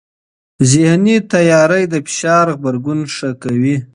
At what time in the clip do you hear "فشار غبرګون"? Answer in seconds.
2.05-2.99